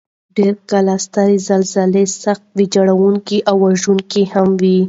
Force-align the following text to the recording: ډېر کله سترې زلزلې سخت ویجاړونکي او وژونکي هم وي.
ډېر 0.37 0.53
کله 0.71 0.93
سترې 1.05 1.35
زلزلې 1.49 2.05
سخت 2.23 2.43
ویجاړونکي 2.57 3.37
او 3.49 3.55
وژونکي 3.65 4.23
هم 4.33 4.47
وي. 4.61 4.77